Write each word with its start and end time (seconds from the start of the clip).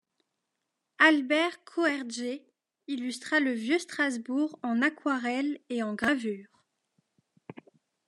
Albert 0.97 1.63
Koerttgé, 1.63 2.43
illustra 2.87 3.39
le 3.39 3.51
vieux 3.51 3.77
Strasbourg 3.77 4.57
en 4.63 4.81
aquarelles 4.81 5.59
et 5.69 5.83
en 5.83 5.93
gravures. 5.93 6.65